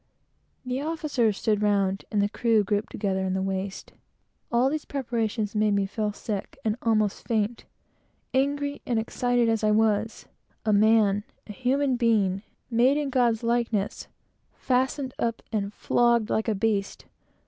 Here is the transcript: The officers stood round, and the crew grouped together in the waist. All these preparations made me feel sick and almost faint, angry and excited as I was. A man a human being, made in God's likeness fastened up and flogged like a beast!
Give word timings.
The 0.65 0.81
officers 0.81 1.37
stood 1.37 1.61
round, 1.61 2.05
and 2.11 2.23
the 2.23 2.27
crew 2.27 2.63
grouped 2.63 2.91
together 2.91 3.23
in 3.23 3.35
the 3.35 3.41
waist. 3.43 3.93
All 4.51 4.67
these 4.67 4.83
preparations 4.83 5.53
made 5.53 5.75
me 5.75 5.85
feel 5.85 6.11
sick 6.11 6.57
and 6.65 6.75
almost 6.81 7.27
faint, 7.27 7.65
angry 8.33 8.81
and 8.87 8.97
excited 8.97 9.47
as 9.47 9.63
I 9.63 9.69
was. 9.69 10.25
A 10.65 10.73
man 10.73 11.23
a 11.45 11.51
human 11.51 11.97
being, 11.97 12.41
made 12.71 12.97
in 12.97 13.11
God's 13.11 13.43
likeness 13.43 14.07
fastened 14.55 15.13
up 15.19 15.43
and 15.51 15.71
flogged 15.71 16.31
like 16.31 16.47
a 16.47 16.55
beast! 16.55 17.05